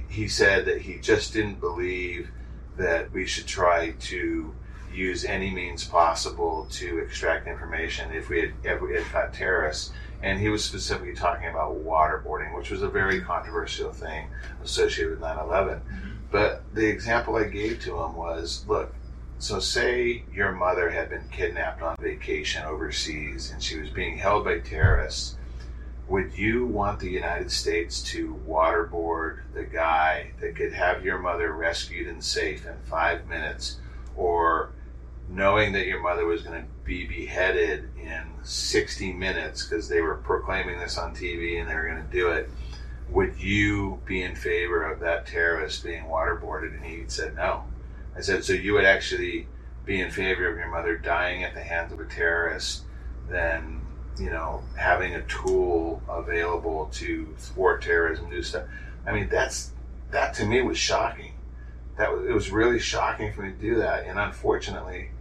[0.09, 2.29] he said that he just didn't believe
[2.77, 4.53] that we should try to
[4.93, 9.91] use any means possible to extract information if we had, if we had caught terrorists.
[10.23, 14.27] And he was specifically talking about waterboarding, which was a very controversial thing
[14.63, 15.79] associated with 9 11.
[15.79, 16.09] Mm-hmm.
[16.31, 18.93] But the example I gave to him was look,
[19.39, 24.43] so say your mother had been kidnapped on vacation overseas and she was being held
[24.45, 25.35] by terrorists.
[26.07, 31.51] would you want the United States to waterboard the guy that could have your mother
[31.51, 33.77] rescued and safe in five minutes,
[34.15, 34.71] or
[35.29, 40.15] knowing that your mother was going to be beheaded in 60 minutes because they were
[40.15, 42.49] proclaiming this on TV and they were going to do it?
[43.09, 46.75] Would you be in favor of that terrorist being waterboarded?
[46.75, 47.65] And he said no.
[48.17, 49.47] I said, so you would actually
[49.85, 52.83] be in favor of your mother dying at the hands of a terrorist
[53.29, 53.81] than
[54.17, 58.65] you know having a tool available to thwart terrorism, do stuff.
[59.05, 59.71] I mean, that's
[60.11, 61.33] that to me was shocking.
[61.97, 65.11] That was it was really shocking for me to do that, and unfortunately,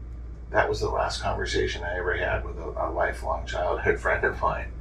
[0.50, 4.40] that was the last conversation I ever had with a, a lifelong childhood friend of
[4.40, 4.72] mine,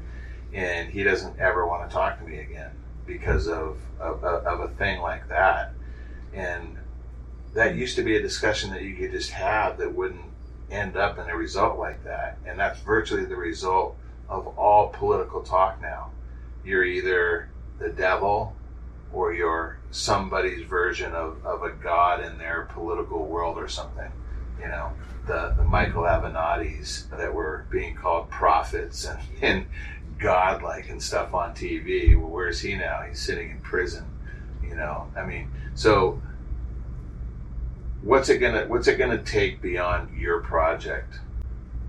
[0.53, 2.71] and he doesn't ever want to talk to me again
[3.05, 5.73] because of of, of a thing like that,
[6.33, 6.77] and
[7.55, 10.21] that used to be a discussion that you could just have that wouldn't
[10.69, 12.37] end up in a result like that.
[12.45, 16.11] And that's virtually the result of all political talk now.
[16.65, 18.53] You're either the devil
[19.13, 24.11] or you're somebody's version of, of a god in their political world or something.
[24.59, 24.91] You know,
[25.25, 29.65] the, the Michael Avenattis that were being called prophets and, and
[30.19, 32.19] godlike and stuff on TV.
[32.19, 33.03] Well, where's he now?
[33.07, 34.05] He's sitting in prison.
[34.61, 36.21] You know, I mean, so
[38.05, 41.19] what's it gonna what's it gonna take beyond your project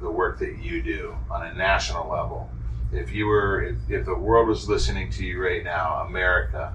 [0.01, 2.51] the work that you do on a national level?
[2.91, 6.75] If you were if, if the world was listening to you right now america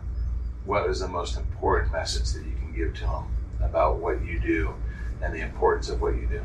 [0.63, 3.23] what is the most important message that you can give to them
[3.61, 4.75] about what you do
[5.23, 6.41] and the importance of what you do?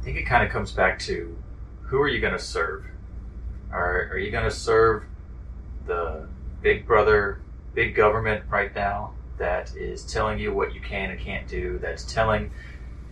[0.00, 1.36] I think it kind of comes back to
[1.82, 2.86] who are you going to serve?
[3.70, 5.04] Are, are you going to serve
[5.86, 6.26] the
[6.62, 7.42] big brother
[7.74, 12.04] big government right now that is telling you what you can and can't do, that's
[12.04, 12.50] telling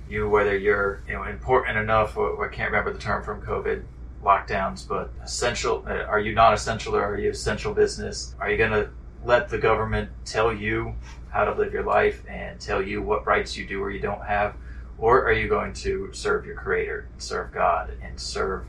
[0.09, 3.83] you whether you're you know important enough, or, I can't remember the term from COVID
[4.23, 5.85] lockdowns, but essential.
[5.87, 8.35] Uh, are you not essential, or are you essential business?
[8.39, 8.91] Are you going to
[9.25, 10.95] let the government tell you
[11.31, 14.25] how to live your life and tell you what rights you do or you don't
[14.25, 14.55] have,
[14.99, 18.67] or are you going to serve your Creator, serve God, and serve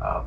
[0.00, 0.26] um,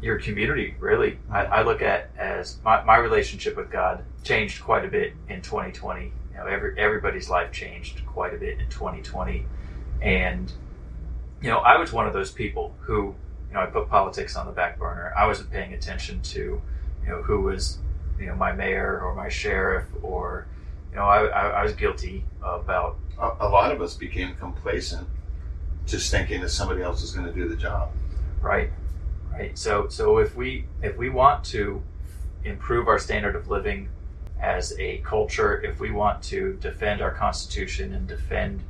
[0.00, 0.74] your community?
[0.78, 5.14] Really, I, I look at as my, my relationship with God changed quite a bit
[5.28, 6.04] in 2020.
[6.04, 9.44] You know, every everybody's life changed quite a bit in 2020,
[10.00, 10.52] and
[11.40, 13.14] you know, I was one of those people who,
[13.48, 15.12] you know, I put politics on the back burner.
[15.16, 16.38] I wasn't paying attention to,
[17.02, 17.78] you know, who was,
[18.18, 20.46] you know, my mayor or my sheriff or,
[20.90, 22.96] you know, I, I, I was guilty about.
[23.20, 25.06] A, a lot of us became complacent,
[25.86, 27.90] just thinking that somebody else is going to do the job.
[28.40, 28.70] Right,
[29.38, 29.58] right.
[29.58, 31.82] So, so if we if we want to
[32.44, 33.88] improve our standard of living
[34.40, 38.62] as a culture, if we want to defend our Constitution and defend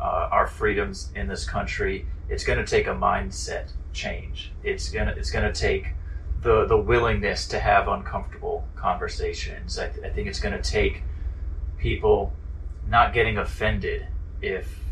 [0.00, 4.52] uh, our freedoms in this country, it's going to take a mindset change.
[4.62, 5.94] It's gonna it's going to take
[6.42, 9.78] the the willingness to have uncomfortable conversations.
[9.78, 11.02] I, th- I think it's going to take
[11.78, 12.32] people
[12.88, 14.06] not getting offended
[14.40, 14.84] if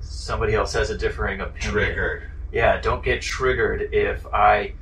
[0.00, 1.72] somebody else has a differing opinion.
[1.72, 2.22] Triggered.
[2.54, 4.74] Yeah, don't get triggered if I,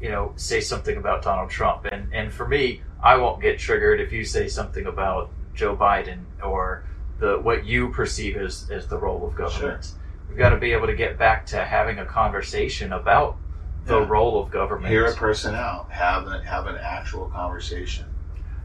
[0.00, 1.84] you know, say something about Donald Trump.
[1.84, 6.24] And and for me, I won't get triggered if you say something about Joe Biden
[6.42, 6.82] or
[7.20, 9.84] the what you perceive as, as the role of government.
[9.84, 9.94] Sure.
[10.28, 13.36] We've got to be able to get back to having a conversation about
[13.84, 14.08] the yeah.
[14.08, 14.90] role of government.
[14.90, 15.90] Hear a person out.
[15.90, 18.06] Have an, have an actual conversation.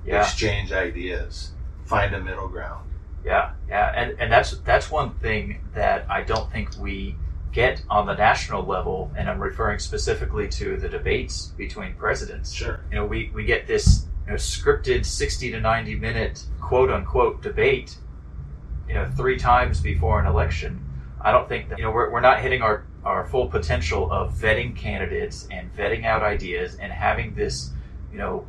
[0.06, 0.22] Yeah.
[0.22, 1.52] Exchange ideas.
[1.86, 2.90] Find a middle ground.
[3.24, 7.16] Yeah, yeah, and and that's that's one thing that I don't think we
[7.56, 12.52] get on the national level, and I'm referring specifically to the debates between presidents.
[12.52, 12.82] Sure.
[12.92, 17.42] You know, we, we get this you know, scripted 60 to 90 minute quote unquote
[17.42, 17.96] debate,
[18.90, 20.84] you know, three times before an election.
[21.22, 24.34] I don't think that, you know, we're, we're not hitting our, our full potential of
[24.34, 27.72] vetting candidates and vetting out ideas and having this,
[28.12, 28.46] you know,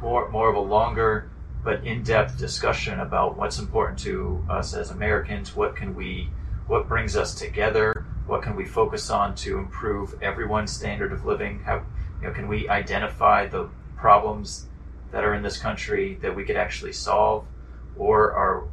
[0.00, 1.30] more, more of a longer
[1.62, 5.54] but in-depth discussion about what's important to us as Americans.
[5.54, 6.30] What can we,
[6.70, 8.06] what brings us together?
[8.28, 11.58] What can we focus on to improve everyone's standard of living?
[11.64, 11.82] How,
[12.22, 14.68] you know, can we identify the problems
[15.10, 17.44] that are in this country that we could actually solve,
[17.98, 18.68] or are,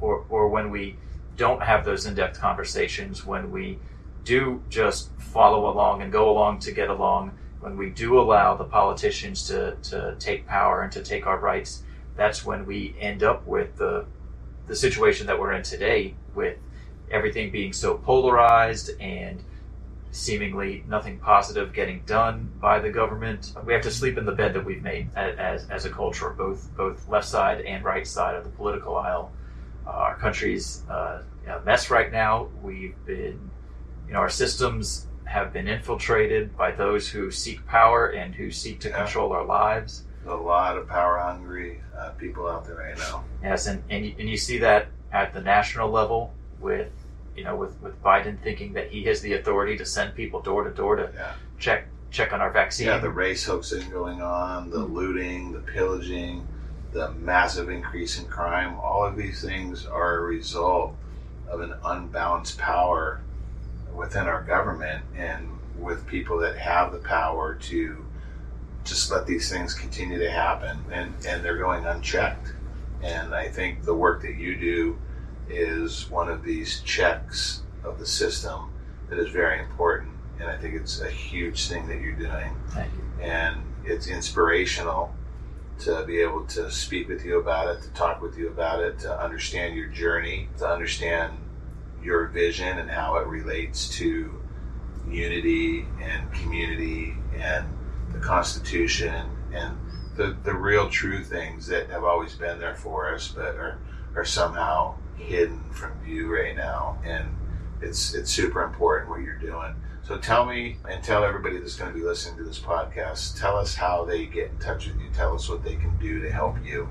[0.00, 0.98] or, or when we
[1.36, 3.80] don't have those in-depth conversations, when we
[4.22, 8.62] do just follow along and go along to get along, when we do allow the
[8.64, 11.82] politicians to, to take power and to take our rights,
[12.14, 14.06] that's when we end up with the
[14.68, 16.58] the situation that we're in today with
[17.10, 19.42] everything being so polarized and
[20.10, 23.52] seemingly nothing positive getting done by the government.
[23.66, 26.74] We have to sleep in the bed that we've made as, as a culture, both
[26.76, 29.32] both left side and right side of the political aisle.
[29.86, 32.48] Uh, our country's uh, a mess right now.
[32.62, 33.50] We've been,
[34.06, 38.80] you know, our systems have been infiltrated by those who seek power and who seek
[38.80, 38.98] to Yeah.
[39.04, 40.04] control our lives.
[40.26, 43.24] A lot of power hungry uh, people out there right now.
[43.42, 46.90] Yes, and, and, you, and you see that at the national level with
[47.36, 50.64] you know with, with Biden thinking that he has the authority to send people door
[50.64, 51.32] to door to Yeah.
[51.58, 52.86] check check on our vaccine.
[52.86, 56.46] Yeah, the race hoaxing going on, the looting, the pillaging,
[56.92, 58.78] the massive increase in crime.
[58.80, 60.94] All of these things are a result
[61.50, 63.20] of an unbalanced power
[63.94, 65.48] within our government and
[65.78, 68.04] with people that have the power to
[68.84, 72.52] just let these things continue to happen and, and they're going unchecked.
[73.02, 74.96] And I think the work that you do
[75.48, 78.70] is one of these checks of the system
[79.08, 80.12] that is very important.
[80.40, 83.22] And I think it's a huge thing that you're doing Thank you.
[83.22, 85.14] and it's inspirational
[85.80, 88.98] to be able to speak with you about it, to talk with you about it,
[89.00, 91.36] to understand your journey, to understand
[92.02, 94.40] your vision and how it relates to
[95.08, 97.66] unity and community and
[98.12, 99.76] the Constitution and
[100.16, 103.78] the, the real true things that have always been there for us but are,
[104.14, 106.98] are somehow hidden from view right now.
[107.04, 107.28] And
[107.80, 109.74] it's it's super important what you're doing.
[110.02, 113.56] So tell me and tell everybody that's going to be listening to this podcast, tell
[113.56, 115.08] us how they get in touch with you.
[115.12, 116.88] Tell us what they can do to help you.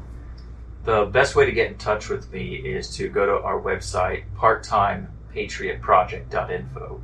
[0.84, 4.26] The best way to get in touch with me is to go to our website,
[4.36, 7.02] parttimepatriotproject.info.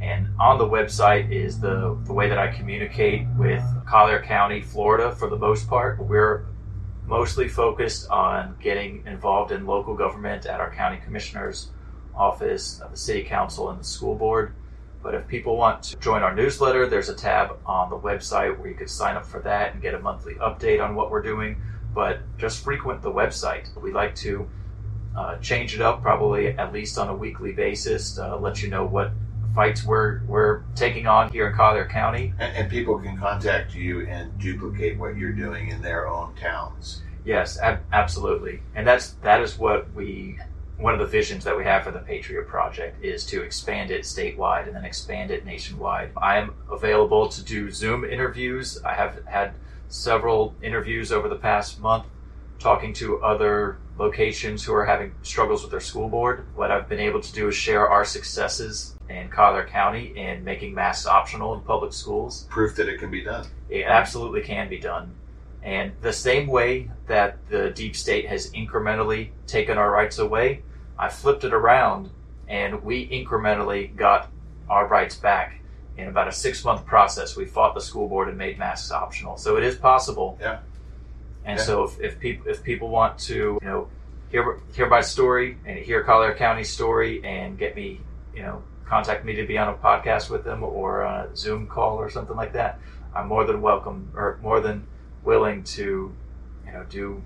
[0.00, 5.12] And on the website is the, the way that I communicate with Collier County, Florida,
[5.12, 5.98] for the most part.
[5.98, 6.44] We're
[7.06, 11.70] mostly focused on getting involved in local government at our county commissioner's
[12.14, 14.54] office, uh, the city council, and the school board.
[15.02, 18.68] But if people want to join our newsletter, there's a tab on the website where
[18.68, 21.60] you could sign up for that and get a monthly update on what we're doing.
[21.94, 23.68] But just frequent the website.
[23.80, 24.48] We like to
[25.16, 28.84] uh, change it up probably at least on a weekly basis, uh, let you know
[28.84, 29.12] what
[29.56, 32.34] fights we're, we're taking on here in Collier County.
[32.38, 37.02] And, and people can contact you and duplicate what you're doing in their own towns.
[37.24, 40.38] Yes, ab- absolutely, and that's that is what we
[40.78, 44.02] one of the visions that we have for the Patriot Project is to expand it
[44.02, 46.10] statewide and then expand it nationwide.
[46.16, 48.78] I am available to do Zoom interviews.
[48.84, 49.54] I have had
[49.88, 52.04] several interviews over the past month
[52.58, 56.46] talking to other locations who are having struggles with their school board.
[56.54, 60.74] What I've been able to do is share our successes in Collier County in making
[60.74, 62.46] masks optional in public schools.
[62.50, 63.46] Proof that it can be done.
[63.68, 65.14] It absolutely can be done.
[65.62, 70.62] And the same way that the deep state has incrementally taken our rights away,
[70.98, 72.10] I flipped it around
[72.48, 74.30] and we incrementally got
[74.68, 75.60] our rights back.
[75.96, 79.38] In about a six month process, we fought the school board and made masks optional.
[79.38, 80.36] So it is possible.
[80.40, 80.58] Yeah.
[81.46, 81.64] And Yeah.
[81.64, 83.88] so if, if people if people want to, you know,
[84.30, 88.00] hear hear my story and hear Collier County's story and get me,
[88.34, 91.96] you know, contact me to be on a podcast with them or a Zoom call
[91.96, 92.78] or something like that,
[93.14, 94.86] I'm more than welcome or more than
[95.24, 96.12] willing to,
[96.66, 97.22] you know, do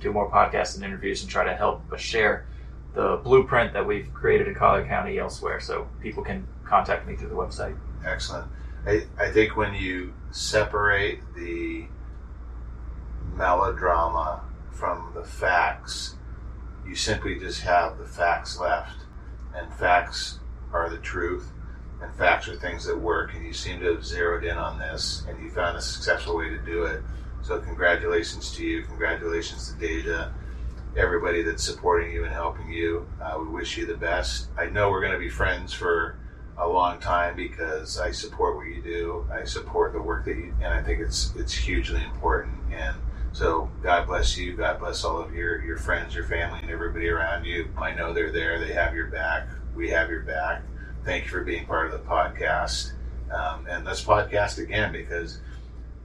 [0.00, 2.46] do more podcasts and interviews and try to help us share
[2.94, 7.28] the blueprint that we've created in Collier County elsewhere, so people can contact me through
[7.28, 7.76] the website.
[8.04, 8.46] Excellent.
[8.86, 11.86] I, I think when you separate the
[13.42, 14.40] melodrama
[14.70, 16.14] from the facts,
[16.86, 19.00] you simply just have the facts left.
[19.52, 20.38] And facts
[20.72, 21.50] are the truth.
[22.00, 23.34] And facts are things that work.
[23.34, 26.50] And you seem to have zeroed in on this and you found a successful way
[26.50, 27.02] to do it.
[27.42, 28.82] So, congratulations to you.
[28.82, 30.30] Congratulations to Deja.
[30.96, 33.08] Everybody that's supporting you and helping you.
[33.20, 34.50] Uh, we wish you the best.
[34.56, 36.16] I know we're going to be friends for
[36.58, 39.26] a long time because I support what you do.
[39.32, 42.54] I support the work that you, and I think it's it's hugely important.
[42.70, 42.96] And
[43.32, 44.56] so, God bless you.
[44.56, 47.68] God bless all of your your friends, your family, and everybody around you.
[47.76, 48.58] I know they're there.
[48.58, 49.48] They have your back.
[49.74, 50.62] We have your back.
[51.04, 52.92] Thank you for being part of the podcast.
[53.32, 55.40] Um, and let's podcast again because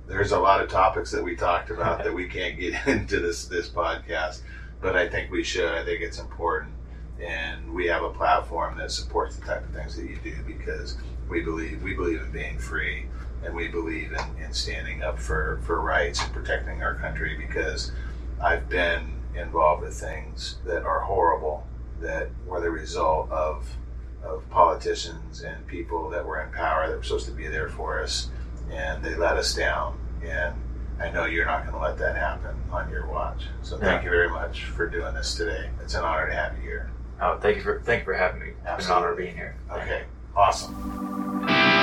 [0.07, 3.45] there's a lot of topics that we talked about that we can't get into this
[3.45, 4.41] this podcast.
[4.81, 5.73] But I think we should.
[5.73, 6.73] I think it's important
[7.19, 10.97] and we have a platform that supports the type of things that you do because
[11.29, 13.05] we believe we believe in being free
[13.47, 17.93] and we believe in, in standing up for, for rights and protecting our country because
[18.43, 21.65] I've been involved with things that are horrible
[22.01, 23.67] that were the result of
[24.23, 28.01] of politicians and people that were in power that were supposed to be there for
[28.03, 28.29] us
[28.69, 30.53] and they let us down and
[30.99, 33.43] I know you're not going to let that happen on your watch.
[33.61, 34.05] So thank Yeah.
[34.05, 35.69] you very much for doing this today.
[35.81, 36.89] It's an honor to have you here.
[37.21, 38.47] Oh, thank you for thank you for having me.
[38.47, 39.23] It's been an honor Absolutely.
[39.23, 39.55] being here.
[39.71, 40.03] Okay,
[40.35, 41.76] awesome.